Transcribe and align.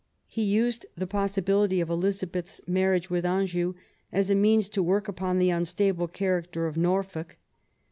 He 0.25 0.41
used 0.41 0.87
the 0.97 1.05
possibility 1.05 1.79
of 1.79 1.87
Eliza 1.91 2.25
beth's 2.25 2.59
marriage 2.67 3.11
with 3.11 3.23
Anjou 3.23 3.75
as 4.11 4.31
a 4.31 4.35
means 4.35 4.67
to 4.69 4.81
work 4.81 5.07
upon 5.07 5.37
the 5.37 5.51
unstable 5.51 6.07
character 6.07 6.65
of 6.65 6.75
Norfolk. 6.75 7.35